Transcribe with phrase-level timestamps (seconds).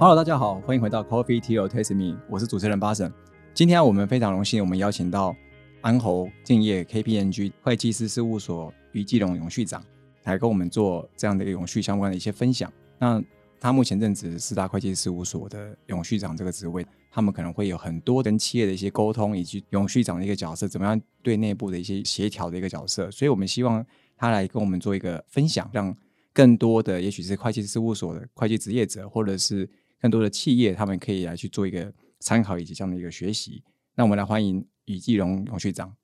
[0.00, 3.12] Hello，大家好，欢迎回到 Coffee Tea or Taste Me，我是主持人巴神。
[3.52, 5.36] 今天我们非常荣幸，我们邀请到
[5.82, 9.84] 安侯敬业 KPMG 会计师事务所于继龙永续长
[10.24, 12.72] 来跟我们做这样的一个永续相关的一些分享。
[12.98, 13.22] 那
[13.60, 23.10] 他目前任职四大会计事务所的永续长这个职位，他们可能会有很多跟企业的一些沟通，以及永续长的一个角色，怎么样对内部的一些协调的一个角色。
[23.10, 23.84] 所以我们希望
[24.16, 25.94] 他来跟我们做一个分享，让
[26.32, 29.68] 更多的也许是会计师事务所的会计职业者，或者是
[30.00, 33.62] 更多的企业，他们可以来去做一个参考以及这样的一个学习。
[33.94, 35.94] 那我们来欢迎于继荣永续长。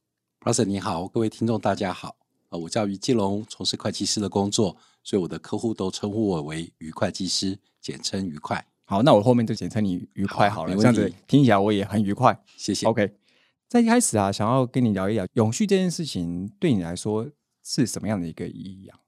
[0.41, 2.15] o s 你好，各位听众大家好，
[2.51, 8.65] 呃，我叫于继龙，从事会计师的工作，所以我的客户都称呼我为于会计师，简称愉快。
[8.85, 12.39] 好，那我后面就简称你愉快好了，这样子题听起来我也很愉快。
[12.57, 12.87] 谢谢。
[12.87, 13.17] OK，
[13.67, 17.29] 在一开始啊，想要跟你聊一聊永续这件事情，对你来说
[17.65, 19.01] 是什么样的一个意义啊？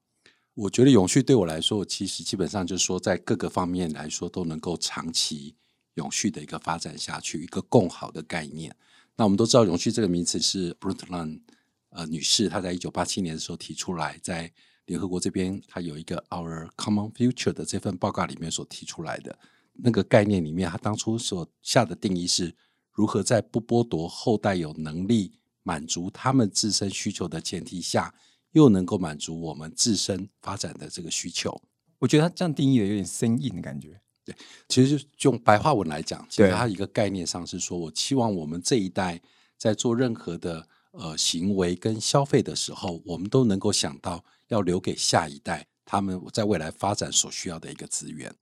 [0.59, 5.55] 我觉得永续对我来说，其实基本上就是说，在各个方面来说都能够长期
[5.93, 8.75] 永续的一个发展下去，一个共好的概念。
[9.15, 11.39] 那我们都知道，永续这个名词是 Brundtland
[11.91, 14.51] 呃女士她在一九八七年的时候提出来，在
[14.87, 19.39] 联合国这边，她有一个 Our Common Future 的这份报告里面所提出来的
[19.71, 22.53] 那个概念里面，她当初所下的定义是
[22.91, 28.13] 如何在不剥夺后代有能力满足他们自身需求的前提下，
[28.51, 31.61] 又能够满足我们自身发展的这个需求。
[31.99, 33.99] 我觉得他这样定义的有点生硬的感觉。
[34.23, 34.35] 对
[34.67, 39.19] 其实就用白话文来讲，其实它一个概念上是说，我期望我们这一代
[39.57, 48.33] 在做任何的呃行为跟消费的时候，我们都能够想到要留给下一代他们在未来发展所需要的一个资源。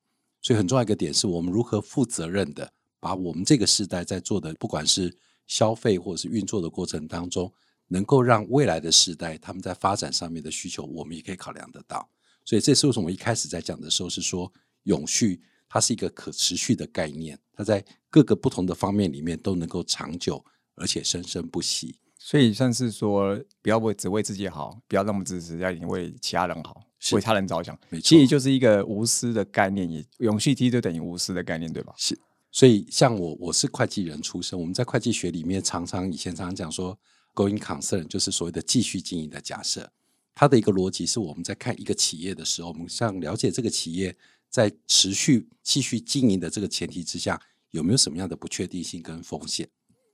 [0.42, 5.16] 所以很重要一个点是我们如何负责任的把我们这个时代在做的，不管是
[5.48, 7.52] 消费或者是运作的过程当中，
[7.88, 12.10] 能够让未来的时代他们在发展上面的需求，我们也可以考量得到。
[12.46, 14.52] 所以这是为什么我一开始在讲的时候是说
[14.84, 15.42] 永续。
[15.70, 20.42] 它是一个可持续的概念，它在各个不同的方面里面都能够长久
[20.76, 22.00] 而且生生不息。
[22.18, 26.82] 所以算是说，不要为只为自己好，不要那么自私，要为其他人好，
[27.12, 27.78] 为他人着想。
[28.02, 31.94] 其实就是一个无私的概念，也永续 T 就等于无私的概念，对吧？
[31.98, 32.18] 是，
[32.50, 36.98] 所以像我，我是会计人出身，我们在会计学里面常常以前常常讲说
[37.38, 39.92] ，going concern 就是所谓的继续经营的假设。
[40.34, 44.16] 它的一个逻辑是我们在看一个企业的时候，我们想了解这个企业
[44.50, 47.40] 在持续继续经营的这个前提之下，
[47.72, 49.70] 有没有什么样的不确定性跟风险？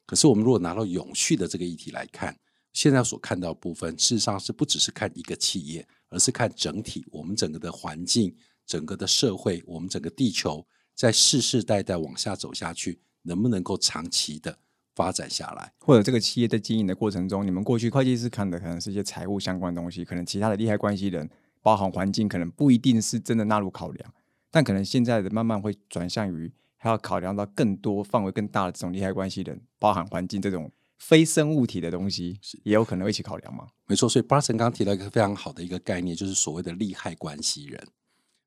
[0.06, 2.38] 可是我们如果拿到永续的这个议题来看，
[2.74, 8.36] 现在所看到部分，事实上是不只是看一个企业，而是看整体我们整个的环境、
[8.66, 14.58] 整个的社会、我们整个地球在世世代代往下走下去，能不能够长期的
[14.96, 15.74] 发展下来？
[15.80, 21.30] 或者这个企业在经营的过程中，你们过去会计师看的可能是一些财务相关的东西，可能其他的利害关系人，
[21.62, 24.14] 包含环境，可能不一定是真的纳入考量，
[24.52, 33.68] 但可能现在的慢慢会转向于还要考量到更多范围更大的这种利害关系人，包含环境这种非生物体的东西，也有可能会一起考量吗。
[33.88, 37.82] 没错，所以 Barson 刚刚提到一个非常好的一个概念，就是所谓的利害关系人。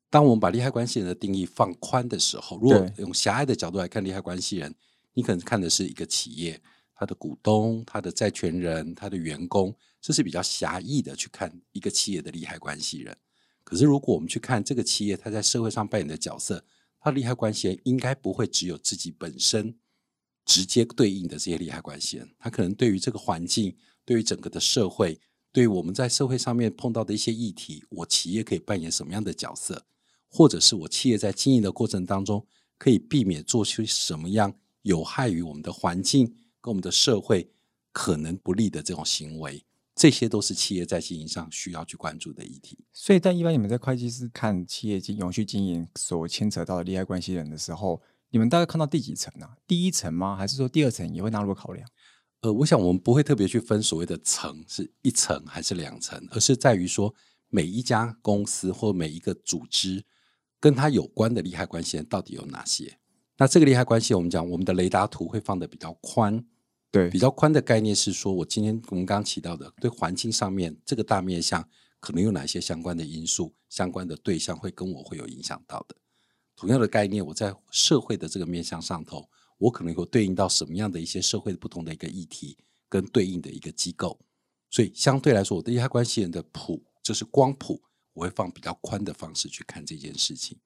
[0.08, 4.74] 当我们把利害关系人的定义放宽的时候，如果用狭隘的角度来看利害关系人，
[5.16, 6.60] 你可能看的是一个企业、
[6.94, 13.16] 它的股东、它的债权人、它的员工，这是比较狭义的去看一个企业的利害关系人。
[13.64, 16.62] 可是如果我们去看这个企业，它在社会上扮演的角色，
[17.00, 19.74] 它的利害关系人应该不会只有自己本身
[20.44, 23.74] 直接对应的这些利害关系人，他可能对于这个环境、
[24.04, 25.18] 对于整个的社会、
[25.50, 29.86] 对于我们在社会上面碰到的一些议题，我企业可以扮演什么样的角色，
[30.28, 32.46] 或者是我企业在经营的过程当中，
[32.78, 34.54] 可以避免做出什么样
[34.86, 36.26] 有害于我们的环境
[36.60, 37.50] 跟我们的社会
[37.90, 39.64] 可能不利的这种行为，
[39.96, 42.78] 这些都是企业在经营上需要去关注的议题。
[42.92, 49.56] 所以，但一般你们在会计师看企业经永续经营所牵扯到的利害关系人的时候，你们大概看到第几层啊？
[49.66, 50.36] 第一层吗？
[50.36, 51.88] 还是说第二层也会纳入考量？
[52.42, 57.12] 呃，我想我们不会特别去分所谓的层是一层还是两层，而是在于说
[57.48, 60.04] 每一家公司或每一个组织
[60.60, 63.00] 跟它有关的利害关系人到底有哪些。
[63.38, 66.42] 那这个利害关系，我们讲我们的雷达图会放的比较宽，
[66.90, 71.68] 对比较宽的概念是说，我今天我们刚刚提到的，对环境上面这个大面向
[72.00, 75.94] 可能有哪些相关的因素、相关的对象会跟我会有影响到的。
[76.56, 79.28] 同样的概念，我在社会的这个面向上头，
[79.58, 82.56] 我可能有对应到什么样的一些社会不同的一个议题
[82.88, 84.18] 跟对应的一个机构，
[84.70, 87.82] 所以相对来说，我的利害关系人的谱就是光谱，
[88.14, 90.56] 我会放比较宽的方式去看这件事情。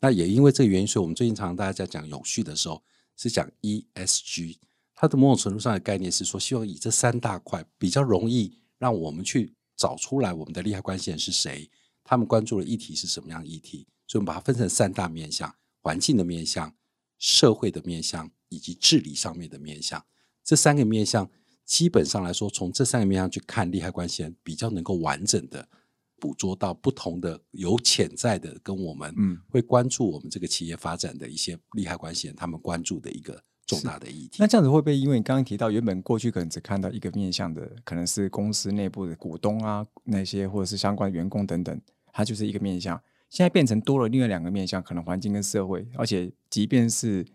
[0.00, 2.82] 那也因为这个原因，所以我们最近常常大家在讲永续的时候，
[3.16, 4.56] 是讲 ESG，
[4.94, 11.70] 它的某种程度上的概念是说，希望以这三大块比较容易让我们去找出来我们的利害关系人是谁，
[12.04, 15.54] 他们关注的议题是什么样的议题，所以我们把它分成三大面向。
[15.80, 16.74] 环境的面向、
[17.16, 20.04] 社会的面向以及治理上面的面向。
[20.42, 21.30] 这三个面向，
[21.64, 25.68] 基本上来说，从这三个面向去看利害关系人，比较能够完整的
[26.18, 34.46] 捕捉到不同的有潜在的跟我们嗯会关注我们这个企业发展的一些利害关系人，他们关注的一个重大的议题那。
[34.46, 41.80] 这样子会不会因为你刚刚提到，原本过去可能只看到一个面向的，可能是公司内部的股东啊那些，或者是相关员工等等，
[42.12, 47.26] 它就是一个面向，现在变成多了另外两个面向，可能环境跟社会，而且即便是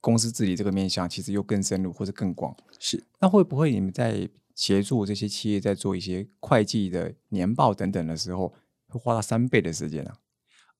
[0.00, 2.54] 公司治理这个面向，其实又更深入或者更广。
[2.78, 8.52] 是那会不会你们在协助这些企业在做一些会计的年报等等的时候，
[8.88, 10.18] 会花到三倍的时间啊？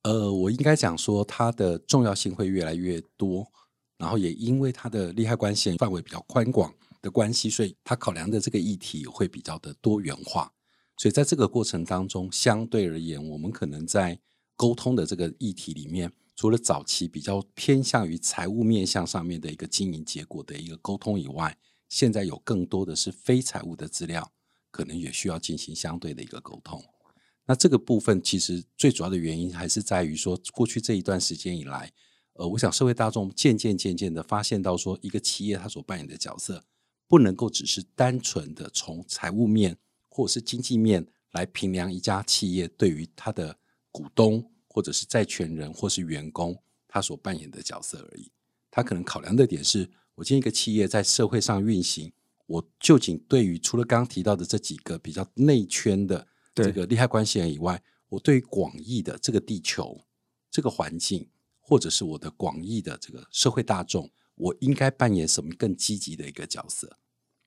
[0.01, 3.47] 呃，我应该讲说，它的重要性会越来越多，
[3.97, 10.51] 然后也因为它的利害关系范围比较宽广的关系，所以它考量的这个议题会比较的多元化。
[10.97, 14.19] 所以在这个过程当中，相对而言，我们可能在
[14.57, 21.57] 沟通的这个议题里面，除了早期比较偏向于财务面向上面的一个经营结果的一个沟通以外，
[21.89, 24.31] 现在有更多的是非财务的资料，
[24.71, 26.81] 可能也需要进行相对的一个沟通。
[27.45, 31.91] 那这个部分其实最主要的原因还是在于说，过去这一段时间以来，
[32.33, 36.63] 呃，我想社会大众渐渐渐渐的发现到说，一个企业它所扮演的角色，
[37.07, 39.75] 不能够只是单纯的从财务面
[40.07, 43.57] 或者是经济面来评量一家企业对于它的
[43.91, 46.55] 股东或者是债权人或是员工
[46.87, 48.31] 他所扮演的角色而已。
[48.69, 49.89] 他可能考量的点是，
[50.19, 52.11] 我今天一个企业在社会上运行，
[52.45, 59.97] 我究竟对于除了刚刚提到的这几个比较内圈的这个利害关系人以外，我对于广义的这个地球、
[60.51, 61.29] 这个环境，
[61.61, 66.97] 或者是我的广义的这个社会大众，我应该扮演什么更积极的一个角色？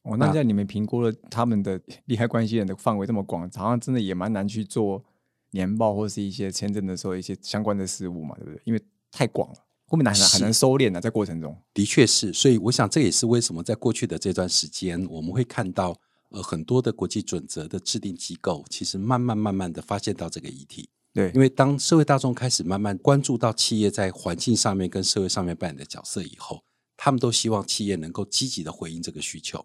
[0.05, 5.05] 哦，那那在你们评估了他们的 利害关系人的范围这么广，好像真的也蛮难去做
[5.51, 8.63] 年报或是一些签证的时候一些相关的事务嘛，对不对？
[8.65, 9.57] 因为太广了，
[9.93, 11.55] 后面很难很难收敛啊，在过程中。
[11.75, 15.94] 的确是，所以我想这也是为什么在过去的这段时间，我们会看到
[16.31, 20.89] 呃很多的国际准则的制定机构，其实慢慢慢慢的发现到这个议题。
[21.12, 26.65] 对，因为当社会大众开始慢慢关注到企业在环境上面跟社会上面扮演的角色以后，
[26.97, 29.62] 他们都希望企业能够积极的回应这个需求。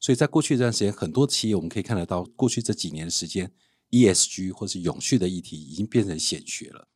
[0.00, 3.52] 所以在过去这段时间，很多企业我们可以看得到，过去这几年的时间
[3.90, 6.88] ，ESG 或是永续的议题已经变成显学了。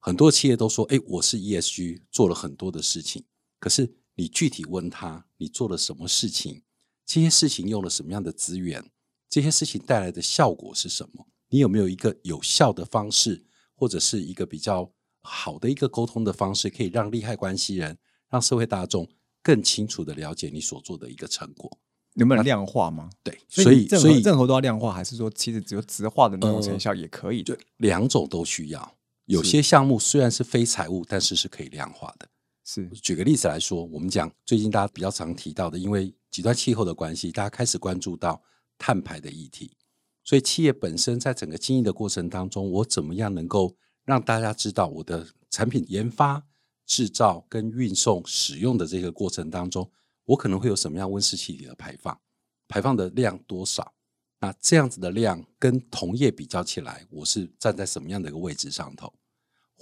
[0.00, 3.22] 很多企业都说：“哎，我是 ESG，做了很多的事情。”
[3.60, 6.62] 可是你具体问他，你做了什么事情？
[7.04, 8.90] 这些事情用了什么样的资源？
[9.28, 11.26] 这些事情带来的效果是什么？
[11.50, 13.44] 你有没有一个有效的方式，
[13.74, 17.98] 或者是一个比较好的一个沟通的方式，可以让利害关系人、
[18.30, 19.06] 让社会大众
[19.42, 21.70] 更清楚的了解你所做的一个成果？
[22.14, 23.10] 能不能量化吗？
[23.22, 27.54] 对，所所以所以任何都要量化，还是说其实只有直化的那种呃成效也可以的？
[27.54, 28.96] 就两种都需要。
[29.30, 32.28] 有些项目虽然是非财务，但是是可以量化的。
[32.64, 38.42] 是举个例子来说，我们讲最近大家比较常提到的，因为极端气候的关系，大家开始关注到
[38.76, 39.76] 碳排的议题，
[40.24, 46.44] 所以企业本身在整个经营的过程当中，我怎么样能够让大家知道我的产品研发、
[46.84, 49.88] 制造跟运送、使用的这个过程当中，
[50.24, 52.20] 我可能会有什么样温室气体的排放，
[52.66, 53.94] 排放的量多少？
[54.40, 59.12] 那这样子的量跟同业比较起来，我是站在什么样的一个位置上头？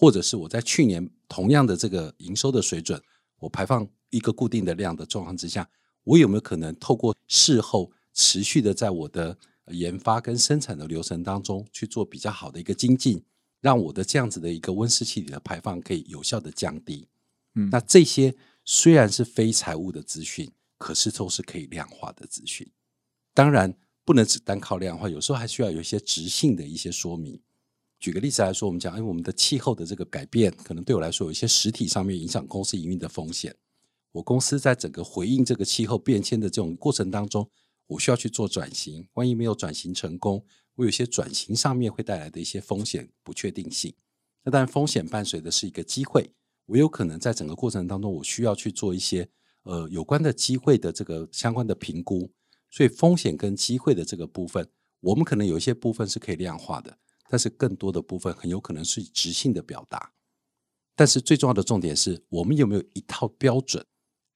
[0.01, 3.03] 或者是我在去年同样的这个营收的水准，
[3.41, 5.69] 我排放一个固定的量的状况之下，
[6.05, 9.37] 我有没有可能透过事后持续的在我的
[9.73, 13.21] 研发跟生产的流程当中去做比较好的一个精进，
[13.61, 17.09] 让我的这样子的一个温室气体的排放可以有效的降低？
[17.57, 18.33] 嗯那这些
[18.65, 22.71] 虽然是非财务的资讯，可是都是可以量化的资讯。
[23.35, 23.75] 当然，
[24.05, 27.41] 不能只单靠量化，有时候还需要有一些直性的一些说明。
[27.99, 33.55] 举个例子来说，我们讲，哎，我们的气候的这个改变，可能对我来说有一些实体上面影响公司营运的风险。
[34.13, 37.51] 我公司在整个回应这个气候变迁的这种过程当中，
[37.89, 39.07] 我需要去做转型。
[39.15, 40.45] 万一没有转型成功，
[40.77, 43.93] 我有些转型上面会带来的一些风险不确定性。
[44.45, 46.31] 那当然，风险伴随的是一个机会。
[46.67, 49.29] 我有可能在整个过程当中，我需要去做一些
[49.65, 52.31] 呃有关的机会的这个相关的评估。
[52.71, 54.69] 所以风险跟机会的这个部分，
[55.01, 56.99] 我们可能有一些部分是可以量化的，
[57.29, 60.13] 但是更多的部分很有可能是直性的表达。
[60.97, 63.85] 但是最重要的重点是我们有没有一套标准，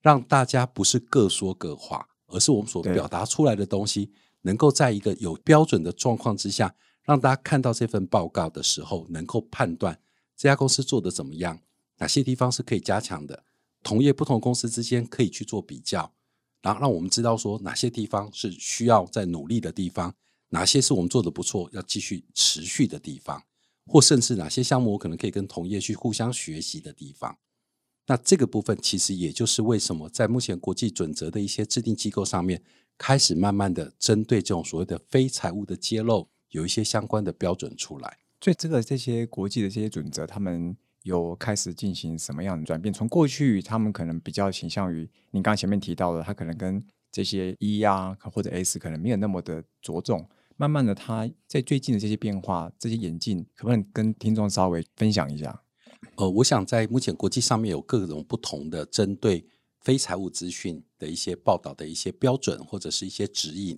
[0.01, 10.01] 让大家不是各说各话，而是我们所表达出来的东西，能够在一个有标准的状况之下，让大家看到这份报告的时候，能够判断
[10.37, 11.61] 这家公司做的怎么样，
[11.99, 13.45] 哪些地方是可以加强的，
[13.83, 16.13] 同业不同公司之间可以去做比较，
[16.61, 20.15] 然后让我们知道说哪些地方是需要在努力的地方，
[20.53, 23.43] 哪些是我们做的不错要继续持续的地方，
[23.87, 27.39] 或甚至哪些项目我可能可以跟同业去互相学习的地方。
[28.07, 32.63] 那这个部分其实也就是为什么在目前国际准则的一些制定机构上面，
[32.99, 38.19] 开始慢慢的针对这种所谓的非财务的揭露，有一些相关的标准出来。
[38.43, 42.93] 所以这个这些国际的这些准则，他们有开始进行什么样的转变？
[42.93, 50.29] 从过去他们可能比较倾向于您刚前面提到的，他可能跟这些 E 啊或者 S 可能没有那么的着重。
[50.63, 55.61] 慢慢的，他在最近的这些变化、这些演进，可不可以跟听众稍微分享一下？
[56.15, 59.45] 呃，我想在目前国际上面有各种不同的针对
[59.81, 63.77] 非财务资讯的一些报道的一些标准或者是一些指引。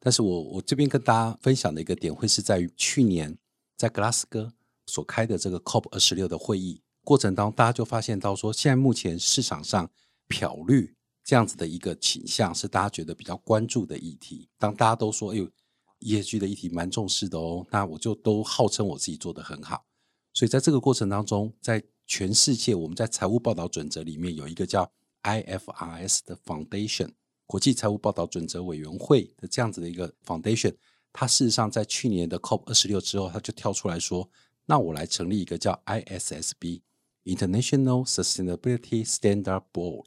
[0.00, 3.38] 但是我我这边跟大家分享的一个点，会是在于去年
[3.76, 4.52] 在格拉斯哥
[4.86, 9.88] 所开的这个 COP 二十六的会议过程当中，大家就发现到说，现在目前市场上
[10.26, 14.48] 漂绿这样子的一个倾向，是大家觉得比较关注的议题。
[14.58, 15.48] 当大家都说，哎呦
[16.04, 19.84] ，ESG 的议题蛮重视的哦，那我就都号称我自己做的很好。
[20.32, 24.92] 所以在这个过程当中，在全世界，我们在财务报道准则里面有一个叫
[25.22, 27.10] IFRS 的 Foundation
[27.46, 30.74] 国际财务报道准则委员会的这样子的一个 Foundation，
[31.12, 34.28] 它事实上在去年的 COP 二十六之后，它就跳出来说，
[34.66, 36.82] 那我来成立一个叫 ISSB
[37.24, 40.06] International Sustainability Standard Board，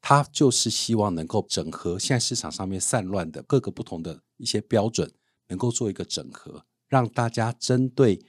[0.00, 5.10] 它就是希望能够整合现在市场上面散乱的各个不同的一些标准，
[5.48, 8.20] 能够做一个整合，让大家针对。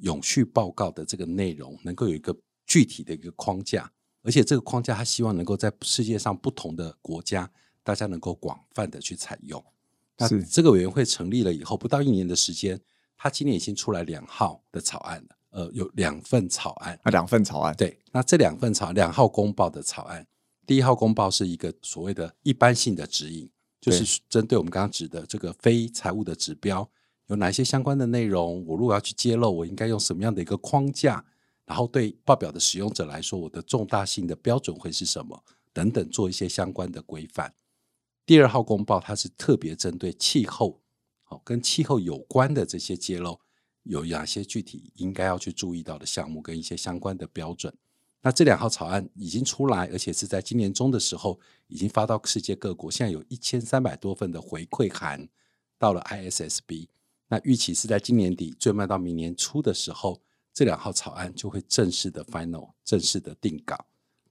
[0.00, 3.90] 永续报告的这个内容能够有一个具体的一个框架，
[4.22, 7.50] 而且这个框架他希望能够在世界上不同的国家，
[7.82, 9.64] 大家能够广泛的去采用。
[10.18, 12.78] 那这个委员会成立了以后，不到一年的时间，
[13.16, 15.36] 他今年已经出来两号的草案了。
[15.52, 17.74] 呃，有两份草案啊，两份草案。
[17.74, 20.26] 对，那这两份草两号公报的草案，
[20.66, 26.88] 第一号公报是一个所谓的一般性的指引，就是针对我们刚刚指的这个非财务的指标。
[27.28, 28.64] 有哪些相关的内容？
[28.66, 31.24] 我如果要去揭露，我应该用什么样的一个框架？
[31.64, 35.42] 然后对报表的使用者来说，我的重大性的标准会是什么？
[35.72, 37.52] 等等，做一些相关的规范。
[38.24, 40.80] 第二号公报它是特别针对气候，
[41.24, 43.40] 好跟气候有关的这些揭露，
[43.82, 47.74] 有哪些具体应该要去注意到的项目跟一些相关的标准？
[48.26, 55.28] 那这两号草案已经出来，而且是在今年中的时候已经发到世界各国，现在有一千三百多份的回馈函
[55.78, 56.88] 到了 ISSB。
[57.28, 60.20] 那预期是在今年底，最慢到明年初的时候，
[60.52, 63.86] 这两号草案就会正式的 final 正式的定稿。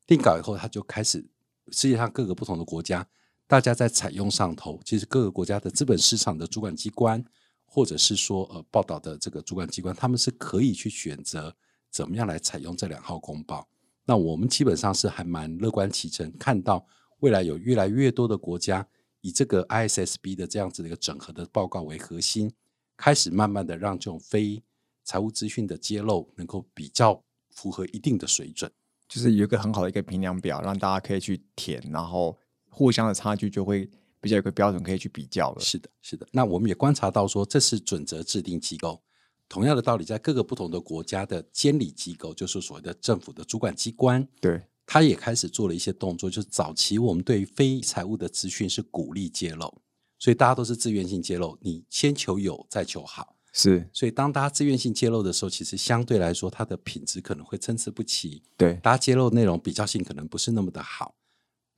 [0.05, 1.25] 定稿以后，它就开始
[1.71, 3.07] 世界上各个不同的国家，
[3.47, 7.23] 大家在采用上头，其实各个国家的资本市场的主管机关，
[7.63, 11.55] 或者是说呃报道的这个主管机关，他们是可以去选择
[11.89, 13.65] 怎么样来采用这两号公报。
[14.05, 16.85] 那我们基本上是还蛮乐观其成，看到
[17.19, 18.87] 未来有越来越多的国家
[19.21, 22.51] 以这个 ISSB 的这样子的一个整合的报告为核心。
[22.97, 24.63] 开始慢慢的让这种非
[25.03, 28.71] 财务资讯的揭露能够比较符合一定的水准，
[29.09, 32.37] 就是有一个很好的一个评量表，让大家可以去填，然后
[32.69, 33.89] 互相的差距就会
[34.21, 35.59] 比较有个标准可以去比较了。
[35.59, 36.25] 是的，是的。
[36.31, 39.01] 那我们也观察到说，这是准则制定机构，
[39.47, 49.81] 同样的道理，在各个不同的国家的监理机构，就是所谓的政府的主管机关，对，他也开始做了一些动作，就是早期我们对于非财务的资讯是鼓励揭露。
[50.17, 53.35] 所以大家都是自愿性揭露，你先求有，再求好。
[53.53, 58.41] 是，所以当大家自愿性揭露的时候，其实相对来说，它的品质可能会参差不齐。
[58.57, 61.15] 对，大家揭露内容比较性可能不是那么的好。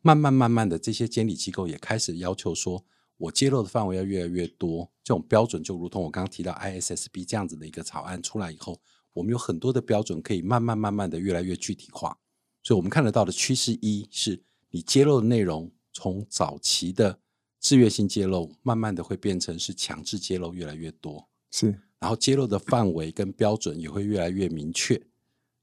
[0.02, 2.86] 慢慢慢慢的，这些监理机构也开始要求说，
[3.18, 4.90] 我揭露的范围要越来越多。
[5.04, 8.80] 这种标准就如同我刚刚提到 ISSB 这样子的一个草案出来以后，
[9.14, 12.18] 我们有很多的标准可以慢慢慢慢的越来越具体化。
[12.64, 17.20] 所以我们看得到的趋势一是你揭露的内容从早期的。
[17.60, 21.28] 自愿性揭露，慢慢的会变成是强制揭露，越来越多。
[21.50, 21.68] 是，
[22.00, 25.02] 然后揭露的范围跟标准也会越来越明确。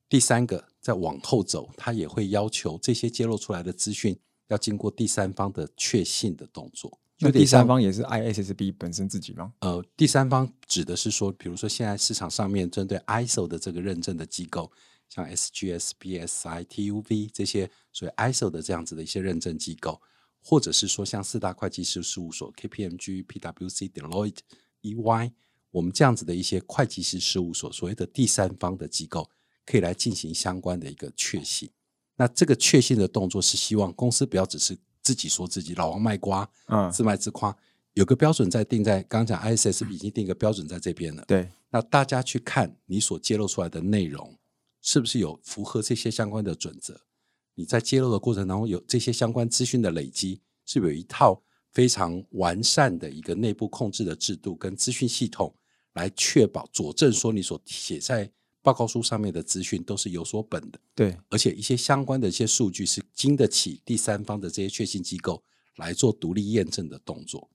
[0.08, 4.18] 第三个，再往后走，它也会要求这些揭露出来的资讯
[4.48, 6.98] 要经过第三方的确信的动作。
[7.20, 9.52] 那第三方也是 ISSB 本身自己吗？
[9.60, 14.70] 呃，第三方指的是说，比如说现在市场上面针对 ISO 的这个认证的机构，
[15.08, 20.00] 像 SGS、BSI、TUV 这些所谓 ISO 的这样子的一些认证机构。
[20.46, 24.40] 或者是说，像四大会计师事务所 KPMG、PwC、Deloitte、
[24.82, 25.32] EY，
[25.70, 29.30] 我们这样子的一些会计师事务所，所谓的第三方的机构，
[29.64, 31.70] 可以来进行相关的一个确信。
[32.16, 37.56] 那这个确信的动作是希望公司不要只是自己说自己老王卖瓜，嗯，自卖自夸，
[37.92, 41.22] 有个标准在定在，刚刚讲 ISS 已经定一个标准在这边了。
[41.28, 44.36] 对，那大家去看你所揭露出来的内容，
[44.80, 46.98] 是不是有符合这些相关的准则？
[47.54, 55.54] 你在揭露的过程当中，有这些相关资讯的累积，是有一套非常完善的一个内部控制的制度跟资讯系统，
[55.92, 58.28] 来确保佐证说你所写在
[58.64, 65.42] 报告书上面的资讯都是有所本的，对，而且一些相关的一些数据是经得起第三方的这些确信机构
[65.76, 67.46] 来做独立验证的动作。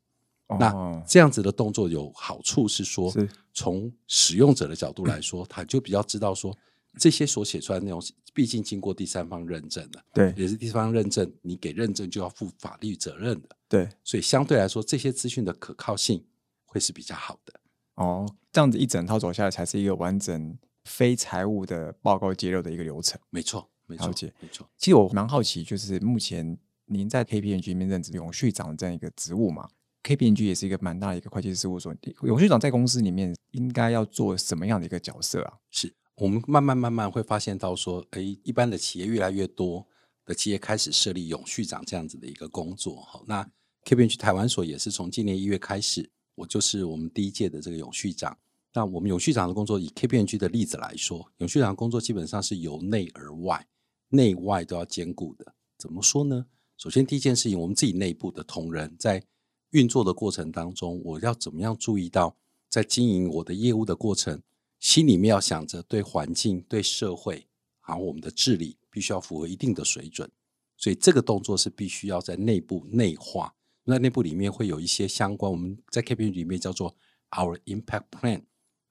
[0.59, 3.27] 那哦这样子的动作有好处是说，是。
[3.53, 6.55] 从使用者的角度来说， 他就比较知道说
[6.97, 8.01] 这些所写出来的内容，
[8.33, 10.33] 毕竟经过第三方认证的，对。
[10.37, 13.89] 也是第三方认证，你给认证就要负法律责任的，对。
[14.03, 16.23] 所以相对来说，这些资讯的可靠性
[16.65, 17.53] 会是比较好的。
[17.95, 20.57] 哦，这样子一整套走下来，才是一个完整
[20.89, 23.19] 非财务的报告揭露的一个流程。
[23.29, 24.07] 没错，没错
[24.39, 24.67] 没错。
[24.75, 29.69] 其实我蛮好奇，就是目前您在 KPMG 里面任职永续长这样一个职务嘛
[30.03, 35.53] ？KPMG 也是一个蛮大的一个会计事务所，永续长在公司里面应该要做什么样的一个角色啊？
[35.69, 39.87] 是我们慢慢慢慢会发现到说，哎，一般的企业越来越多
[40.25, 43.01] 的企业开始设立永续长这样子的一个工作。
[43.01, 43.47] 好，那
[43.85, 48.37] KPMG 台湾所也是从今年一月开始，我就是我们第一届的这个永续长。
[48.73, 53.67] 那我们永续长的工作，以 KPMG 的例子来说，永续长工作基本上是由内而外，
[54.09, 55.55] 内外都要兼顾的。
[55.77, 56.45] 怎么说呢？
[56.77, 59.23] 首先第一件事情，我们自己内部的同仁在
[59.71, 62.37] 运作的过程当中，我要怎么样注意到，
[62.69, 64.41] 在经营我的业务的过程，
[64.79, 67.47] 心里面要想着对环境、对社会，
[67.79, 70.29] 还有我们的治理，必须要符合一定的水准。
[70.77, 73.53] 所以这个动作是必须要在内部内化。
[73.83, 76.95] 那内部里面会有一些相关，我们在 KPG 里面叫做
[77.31, 78.43] Our Impact Plan，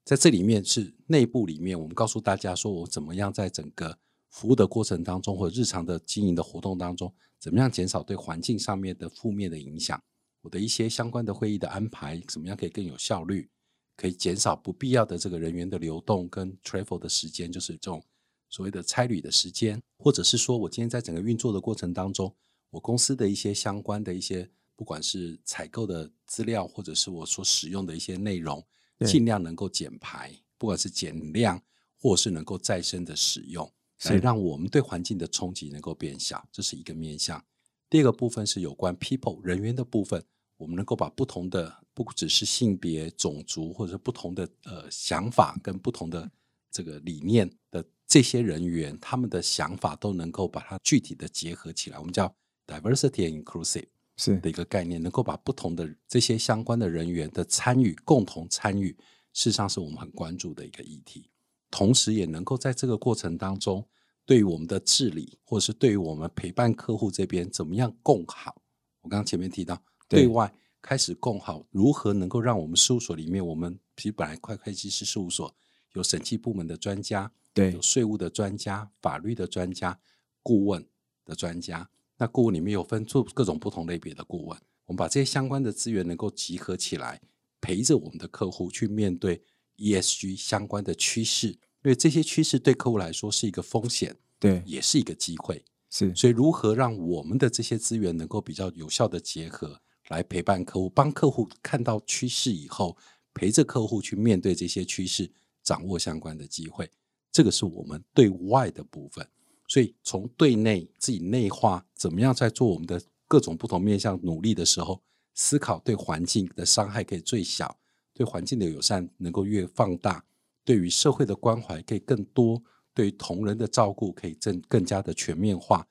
[0.09, 3.95] 在这里面是内部里面，我们告诉大家说我怎么样在整个
[4.29, 10.01] 服务的过程当中，或者日常的经营的活动当中，怎么样减少对环境上面的负面的影响。
[10.41, 13.47] 我的一些相关的会议的安排，怎么样可以更有效率，
[13.95, 18.03] 可以减少不必要的这个人员的流动跟 travel 的时间，就是这种
[18.49, 22.35] 所谓的差旅的时间，或者是说我今天在整个运作的过程当中，
[22.71, 28.65] 我公司的一些相关的一些，不管是采购的资料，或者是我所使用的一些内容，
[29.05, 31.61] 尽量能够减排，不管是减量
[31.97, 33.65] 或是能够再生的使用，
[34.05, 34.17] 来是。
[34.19, 37.43] 让我们对环境的冲击能够变小，这是一个面向。
[37.89, 40.23] 第二个部分是有关 people 人员的部分，
[40.57, 46.29] 我们能够把不同的不只是性别、种族或者是不同的呃想法跟不同的
[46.69, 52.33] 这个理念的这些人员，他们的想法都能够把它具体的结合起来，我们叫
[52.67, 53.87] diversity and inclusive
[54.19, 58.89] 是的一个概念，能够把不同的这些相关的人员的参与共同参与，
[59.31, 61.29] 事实上是我们很关注的一个议题。
[61.71, 63.87] 同时，也能够在这个过程当中，
[64.25, 68.61] 对于我们的治理，或者是对于我们陪伴客户这边怎么样共好，
[69.01, 75.55] 我刚刚前面提到，对对外开始共好，如何能够让我们事务所里面，我们其实本来会会计师事务所
[75.93, 79.97] 有审计部门的专家，对有税务的专家、法律的专家、
[80.43, 80.85] 顾问
[81.23, 81.89] 的专家。
[82.19, 87.21] 那顾问里面有分做各种不同类别的顾问，我们把这些相关的资源能够集合起来，
[87.61, 89.41] 陪着我们的客户去面对
[89.77, 95.63] ESG 相关的趋势，因为这些趋势对客户来说是一个风险，对也是一个机会。
[95.89, 102.95] 是所以，如何让我们的这些资源能够比较有效的结合，来陪伴客户，帮客户看到趋势以后，
[103.33, 105.31] 陪着客户去面对这些趋势，
[105.63, 106.91] 掌握相关的机会，
[107.31, 109.25] 这个是我们对外的部分。
[109.69, 114.99] 所以，从对内自己内化，怎么样在做我们的各种不同面向努力的时候，
[115.35, 117.79] 思考对环境的伤害可以最小，
[118.11, 120.25] 对环境的友善能够越放大，
[120.65, 122.59] 对于社会的关怀可以更多，
[122.95, 125.87] 对于同仁的照顾可以更更加的全面化，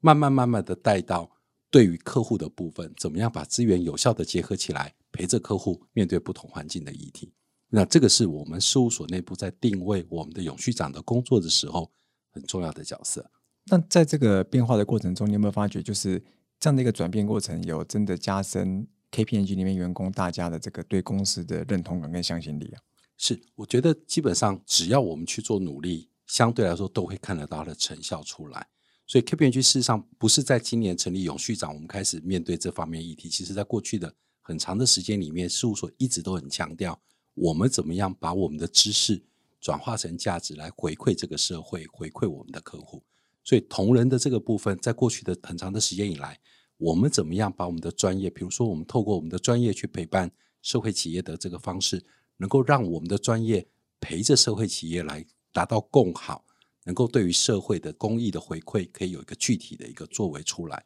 [0.00, 1.30] 慢慢慢慢的带到
[1.70, 7.30] 对于客户的部分，怎么样把资源有效的结合起来，陪着客户面对不同环境的议题。
[7.68, 11.92] 那这个是我们事务所内部在定位我们的永续长的工作的时候
[12.38, 13.30] 很重要的角色。
[13.70, 16.22] 那在这个变化的过程中，你有没有发觉，就是
[16.58, 22.80] 这样的一个转变过程，有真的加深 KPMG 里面员工大家的这个对公司的认同感跟向心力啊？
[23.16, 28.66] 是，我觉得基本上只要我们去做努力，相对来说都会看得到它的成效出来。
[29.06, 33.28] 所以 KPMG 事实上不是在今年成立永续长，我们开始面对这方面议题。
[33.28, 36.98] 其实，在过去的很长的时间里面，事务所一直都很强调，
[37.34, 39.22] 我们怎么样把我们的知识
[39.60, 43.02] 转化成价值来回馈这个社会，回馈我们的客户。
[43.44, 46.38] 所以，同仁的这个部分，在过去的很长的时间以来，
[46.76, 52.04] 我们怎么样把我们的专业，比如说我们透过我们的专业去陪伴社会企业的这个方式，
[52.36, 53.66] 能够让我们的专业
[54.00, 56.44] 陪着社会企业来达到共好，
[56.84, 60.84] 能够对于社会的公益的回馈，可以有一个具体的一个作为出来。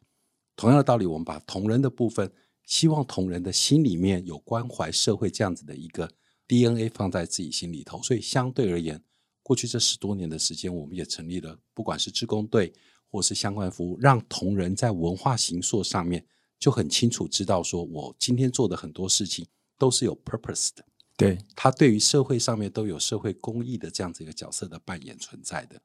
[0.55, 2.31] 同样的道理，我们把同仁的部分，
[2.65, 6.09] 希望同仁的心里面有关怀社会这样子的一个
[6.47, 9.01] DNA 放在自己心里头，所以相对而言，
[9.41, 12.73] 过去这十多年的时间，我们也成立了不管是志工队
[13.09, 16.25] 或是相关服务，让同仁在文化形塑上面
[16.59, 19.45] 就很清楚知道，说我今天做的很多事情
[19.77, 20.83] 都是有 purpose 的。
[21.15, 25.79] 对，他对于社会上面都有社会公益的这样子一个角色的扮演存在的。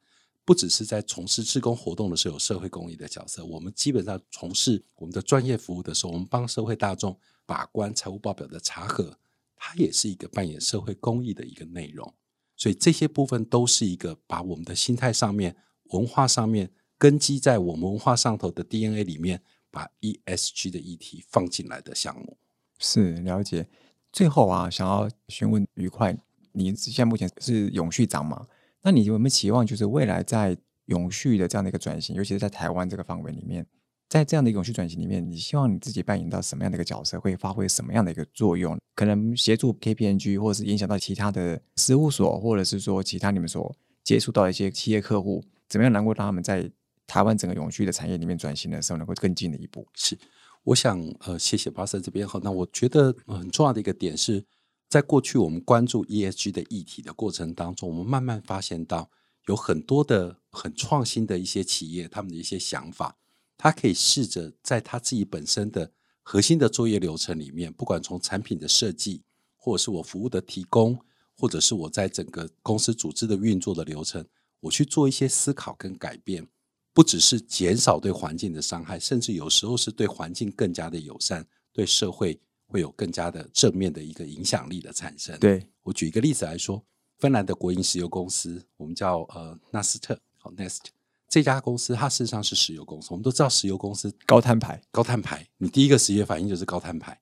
[0.45, 9.15] 不只是在从事志工活动的时候有社会公益的角色，我们基本上从事我们的专业服务的时候，我们帮社会大众把关财务报表的查核，
[9.59, 12.15] 它也是一个扮演社会公益的一个内容。
[12.57, 15.57] 所以这些部分都是一个把我们的心态上面、
[15.91, 19.41] 文化上面根基在我们文化上头的 DNA 里面，
[19.71, 22.37] 把 ESG 的议题放进来的项目。
[22.79, 23.69] 是了解。
[24.11, 26.17] 最后啊，想要询问愉快，
[26.53, 28.47] 你现在目前是永续长吗？
[28.83, 33.67] 那你有没有期望，就是未来在永续的这样的一个转型，尤其是在台湾这个范围里面，
[34.09, 38.79] 在这样的永续转型里面，你希望你自己扮演到什么样的一个角色，会发挥什么样的一个作用？
[38.95, 46.71] 可能协助 KPMG，或者是影响到其他的事务所，或者是说其他你们所接触到的一些企业客户，怎么样能够让他们在
[47.07, 49.87] 台湾整个永续的产业里面转型的时候，能够更近的一步？
[49.95, 50.19] 是，
[50.65, 52.41] 我想呃，谢谢巴瑟这边哈。
[52.43, 54.45] 那我觉得很重要的一个点是。
[54.91, 59.11] 在过去，我们关注 ESG 的议题的过程当中，我们慢慢发现到
[59.45, 63.15] 有很多的很创新的一些企业，他们的一些想法，
[63.59, 65.93] 他可以试着在他自己本身的
[66.23, 69.23] 核心的作业流程里面，不管从产品的设计，
[69.57, 70.99] 或者是我服务的提供，
[71.37, 74.25] 或者是我在整个公司组织的运作的流程，
[74.61, 76.47] 我去做一些思考跟改变，
[76.95, 82.41] 不只是减少对环境的伤害，甚至有时候是对环境更加的友善，对社会。
[82.71, 85.35] 会有更加的正面的一个影响力的产生。
[85.39, 86.85] 对我举一个例子来说，
[87.17, 90.81] 芬兰的国营石油公司，我们叫呃纳斯特，好 Nest
[91.29, 93.09] 这家公司，它事实上是石油公司。
[93.11, 97.21] 我们都知道石油公司高碳排，高碳排，你第一个实业反应就是高碳排。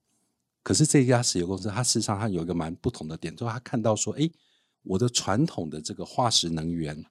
[0.62, 4.30] 可是这家石油公司，它事实上它有一个蛮不同的点，就是它看到说，哎，
[4.82, 7.04] 我的传统的这个化石能源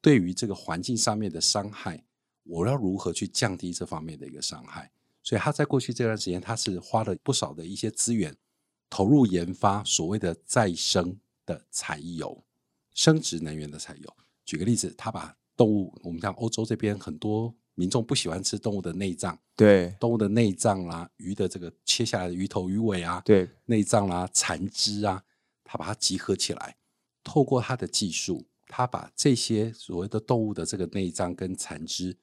[0.00, 2.02] 对于这个环境上面的伤害，
[2.44, 4.90] 我要如何去降低这方面的一个伤害？
[5.22, 8.34] 所以他在过去这段时间，他是花了不少的一些资源
[8.90, 12.42] 投入研发所谓的再生的柴油、
[12.92, 14.16] 生殖能源的柴油。
[14.44, 25.22] 举个例子，他把动物，我们像欧洲这边很多民众不喜欢吃动物的内脏，对动物的内脏啦、鱼的这个切下来的鱼头鱼尾啊，对内脏啦、残肢啊，
[25.62, 26.76] 他把它集合起来，
[27.22, 32.18] 透过他的技术，他把这些所谓的动物的这个内脏跟残肢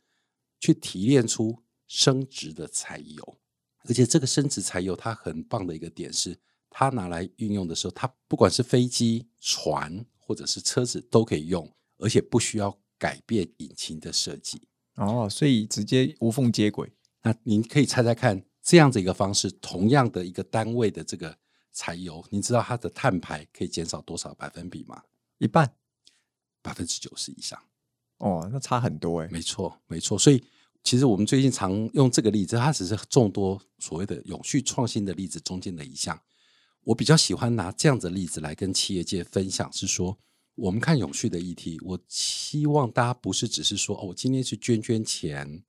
[0.59, 1.63] 去提炼出。
[1.91, 3.39] 生殖的柴油，
[3.87, 14.61] 而且这个生殖柴油它很棒的一个点是，它拿来运用的时候，它不管是飞机、船或者是车子都可以用，而且不需要改变引擎的设计。
[14.95, 16.91] 哦，所以直接无缝接轨。
[17.23, 21.35] 那您可以猜猜看，这样子一个方式，同样的一个单位的这个
[21.73, 25.01] 柴油，你知道它的碳排可以减少多少百分比吗？
[25.39, 25.73] 一半，
[26.61, 27.59] 百分之九十以上。
[28.17, 29.27] 哦，那差很多哎。
[29.31, 30.43] 没错，没错，所以。
[30.81, 36.17] 其实我们最近常用这个例子，它只是众多所谓的永续创新的例子中间的一项。
[36.85, 40.17] 我比较喜欢拿这样的例子来跟企业界分享，是说
[40.59, 45.63] 我们看永续的议题，我希望大家不是只是说哦，我今天去捐捐钱、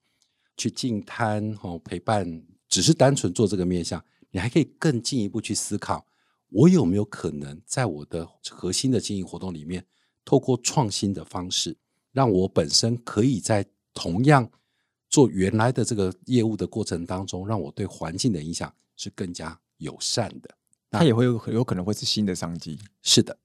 [0.57, 6.05] 去进摊哦陪伴，只是单纯做这个面向，你还可以更进一步去思考，
[6.49, 9.85] 我有没有可能在我的核心的经营活动里面，
[10.25, 11.77] 透过创新的方式，
[12.11, 14.49] 让我本身可以在同样。
[15.09, 20.49] 做原来的这个业务的过程当中，让我对环境的影响是更加友善的。
[20.89, 22.79] 它也会有有可能会是新的商机。
[23.01, 23.37] 是的，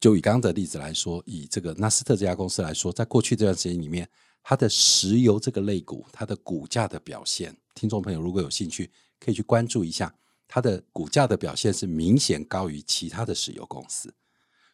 [0.00, 4.08] 就以刚刚的例子来说，以这个纳斯特这家公司来说，在过去这段时间里面，
[4.42, 10.14] 它的石油这个类股，它的股价的表现，听众朋友如果有兴趣，可以去关注一下
[10.46, 14.14] 它的股价的表现是明显高于其他的石油公司。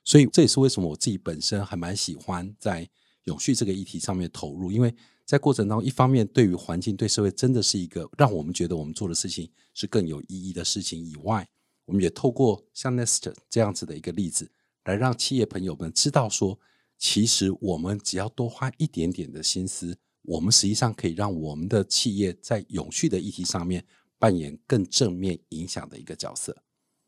[0.04, 2.88] 所以这也是为什么我自己本身还蛮喜欢在
[3.24, 4.94] 永续这个议题上面投入，因为。
[5.24, 11.02] 在过程当中，一方面对于环境、对社会，真的是一个让我们觉得我们做的事情是更有意义的事情。
[11.02, 11.48] 以外，
[11.84, 14.50] 我们也透过像 Nest 这样子的一个例子，
[14.84, 16.58] 来让企业朋友们知道说，
[16.98, 23.84] 其实我们只要多花一点点的心思，我们实际上可以让我们的企业在永续的议题上面
[24.18, 26.56] 扮演更正面影响的一个角色。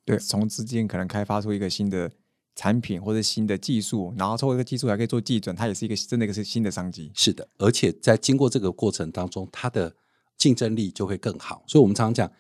[0.05, 2.11] 对，从资金可能开发出一个新的。
[2.57, 7.11] 产品或者新的技术，然后通过这个技术还可以做计准，它也是一个真的一个是新的商机。
[7.13, 9.93] 是的，而且在经过这个过程当中，它的
[10.39, 11.65] 竞争力就会更好。
[11.67, 12.33] 所以，我们常常讲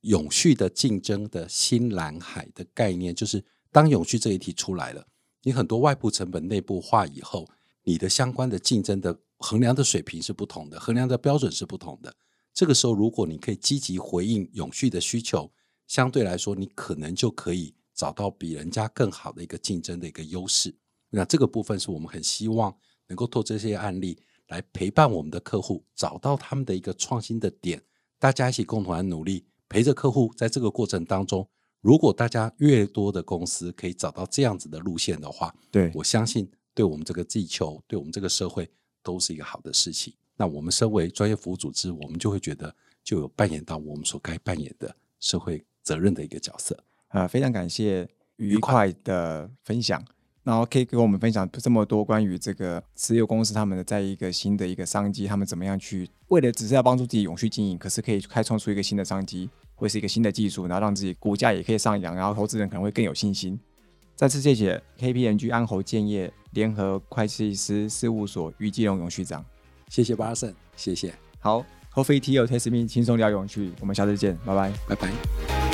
[0.00, 3.44] 永续的竞争的新蓝海的概念，就是
[3.78, 5.06] 当永续这一题出来了，
[5.44, 7.46] 你很多外部成本内部化以后，
[7.84, 12.12] 你的相关的竞争的衡量的水平是不同的，衡量的标准是不同的。
[12.52, 15.52] 这个时候，如果你可以积极回应永续的需求，
[15.86, 17.72] 相对来说，你可能就可以。
[17.94, 20.72] 找到比人家更好的一个竞争的一个优势，
[21.10, 22.72] 那这个部分是我们很希望
[23.08, 27.82] 能够透过这些案例来陪伴我们的客户，找到他们的一个创新的点，
[28.16, 31.48] 大家一起共同来努力，陪着客户在这个过程当中，
[31.80, 38.68] 如果大家越多的公司可以找到这样子的路线的话，对，我相信对我们这个地球，对我们这个社会
[39.02, 40.12] 都是一个好的事情。
[40.36, 46.78] 那我们身为专业服务组织，我们就会觉得就有扮演到我们所该扮演的社会责任的一个角色。
[47.08, 50.04] 啊、非常感谢愉快的分享，
[50.42, 63.58] 然后可以给我们分享这么多关于这个石油公司他们的在一个新的一个商机，他们怎么样去为了只是要帮助自己永续经营，可是可以开创出一个新的商机，或是一个新的技术，然后让自己股价也可以上扬，然后投资人可能会更有信心。
[64.16, 69.44] 再次谢谢 KPMG 安侯建业联合会计师事务所于继荣永续长。
[69.88, 71.64] 谢谢巴神，谢谢，好
[71.94, 74.72] ，Coffee Tea or Taste Me，轻松聊永续，我们下次见，拜拜。
[74.88, 75.67] 拜拜。